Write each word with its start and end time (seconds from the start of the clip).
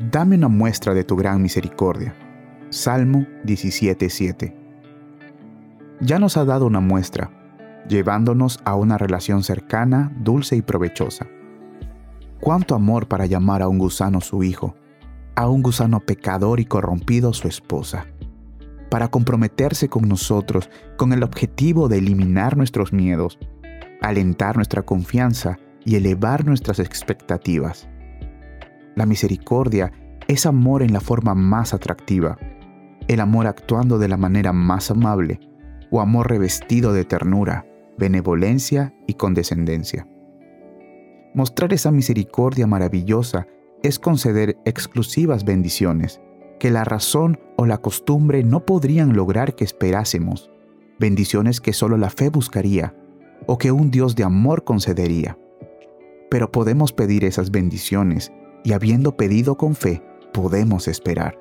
dame 0.00 0.36
una 0.36 0.48
muestra 0.48 0.94
de 0.94 1.04
tu 1.04 1.14
gran 1.14 1.42
misericordia. 1.42 2.14
Salmo 2.70 3.26
17:7. 3.44 4.56
Ya 6.00 6.18
nos 6.18 6.38
ha 6.38 6.44
dado 6.46 6.66
una 6.66 6.80
muestra, 6.80 7.30
llevándonos 7.86 8.60
a 8.64 8.74
una 8.76 8.96
relación 8.96 9.42
cercana, 9.42 10.10
dulce 10.18 10.56
y 10.56 10.62
provechosa. 10.62 11.26
Cuánto 12.40 12.74
amor 12.74 13.08
para 13.08 13.26
llamar 13.26 13.60
a 13.60 13.68
un 13.68 13.78
gusano 13.78 14.22
su 14.22 14.42
hijo, 14.42 14.74
a 15.34 15.48
un 15.48 15.62
gusano 15.62 16.00
pecador 16.00 16.60
y 16.60 16.64
corrompido 16.64 17.34
su 17.34 17.48
esposa, 17.48 18.06
para 18.88 19.08
comprometerse 19.08 19.90
con 19.90 20.08
nosotros 20.08 20.70
con 20.96 21.12
el 21.12 21.22
objetivo 21.22 21.88
de 21.88 21.98
eliminar 21.98 22.56
nuestros 22.56 22.94
miedos, 22.94 23.38
alentar 24.00 24.56
nuestra 24.56 24.82
confianza 24.82 25.58
y 25.84 25.96
elevar 25.96 26.46
nuestras 26.46 26.78
expectativas. 26.78 27.86
La 29.00 29.06
misericordia 29.06 29.90
es 30.28 30.44
amor 30.44 30.82
en 30.82 30.92
la 30.92 31.00
forma 31.00 31.34
más 31.34 31.72
atractiva, 31.72 32.36
el 33.08 33.20
amor 33.20 33.46
actuando 33.46 33.98
de 33.98 34.08
la 34.08 34.18
manera 34.18 34.52
más 34.52 34.90
amable, 34.90 35.40
o 35.90 36.02
amor 36.02 36.28
revestido 36.28 36.92
de 36.92 37.06
ternura, 37.06 37.64
benevolencia 37.96 38.94
y 39.06 39.14
condescendencia. 39.14 40.06
Mostrar 41.32 41.72
esa 41.72 41.90
misericordia 41.90 42.66
maravillosa 42.66 43.46
es 43.82 43.98
conceder 43.98 44.58
exclusivas 44.66 45.46
bendiciones 45.46 46.20
que 46.58 46.70
la 46.70 46.84
razón 46.84 47.40
o 47.56 47.64
la 47.64 47.78
costumbre 47.78 48.44
no 48.44 48.66
podrían 48.66 49.14
lograr 49.14 49.54
que 49.54 49.64
esperásemos, 49.64 50.50
bendiciones 50.98 51.62
que 51.62 51.72
solo 51.72 51.96
la 51.96 52.10
fe 52.10 52.28
buscaría 52.28 52.94
o 53.46 53.56
que 53.56 53.72
un 53.72 53.90
Dios 53.90 54.14
de 54.14 54.24
amor 54.24 54.62
concedería. 54.62 55.38
Pero 56.30 56.52
podemos 56.52 56.92
pedir 56.92 57.24
esas 57.24 57.50
bendiciones 57.50 58.30
y 58.64 58.72
habiendo 58.72 59.16
pedido 59.16 59.56
con 59.56 59.74
fe, 59.74 60.02
podemos 60.32 60.88
esperar. 60.88 61.38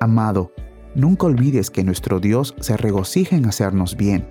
Amado, 0.00 0.52
nunca 0.94 1.26
olvides 1.26 1.70
que 1.70 1.84
nuestro 1.84 2.20
Dios 2.20 2.54
se 2.60 2.76
regocija 2.76 3.36
en 3.36 3.46
hacernos 3.46 3.96
bien, 3.96 4.28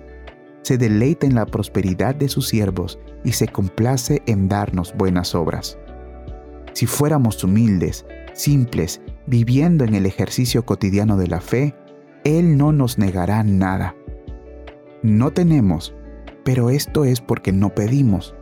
se 0.62 0.78
deleita 0.78 1.26
en 1.26 1.34
la 1.34 1.46
prosperidad 1.46 2.14
de 2.14 2.28
sus 2.28 2.48
siervos 2.48 2.98
y 3.24 3.32
se 3.32 3.48
complace 3.48 4.22
en 4.26 4.48
darnos 4.48 4.94
buenas 4.96 5.34
obras. 5.34 5.78
Si 6.72 6.86
fuéramos 6.86 7.42
humildes, 7.44 8.04
simples, 8.34 9.00
viviendo 9.26 9.84
en 9.84 9.94
el 9.94 10.06
ejercicio 10.06 10.64
cotidiano 10.64 11.16
de 11.16 11.28
la 11.28 11.40
fe, 11.40 11.74
Él 12.24 12.56
no 12.56 12.72
nos 12.72 12.98
negará 12.98 13.42
nada. 13.44 13.94
No 15.02 15.32
tenemos, 15.32 15.94
pero 16.44 16.70
esto 16.70 17.04
es 17.04 17.20
porque 17.20 17.52
no 17.52 17.74
pedimos 17.74 18.34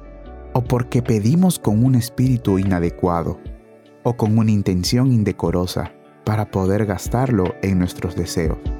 o 0.55 0.63
porque 0.63 1.03
pedimos 1.03 1.59
con 1.59 1.85
un 1.85 1.95
espíritu 1.97 2.59
inadecuado 2.59 3.39
o 4.05 4.17
con 4.17 4.39
una 4.39 4.53
intención 4.53 5.13
indecorosa 5.13 5.93
para 6.25 6.51
poder 6.51 6.87
gastarlo 6.87 7.55
en 7.63 7.79
nuestros 7.79 8.17
deseos. 8.17 8.74